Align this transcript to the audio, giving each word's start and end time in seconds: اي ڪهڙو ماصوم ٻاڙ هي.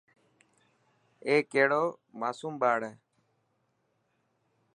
اي 1.25 1.35
ڪهڙو 1.51 1.83
ماصوم 2.19 2.53
ٻاڙ 2.61 2.79
هي. 2.87 2.93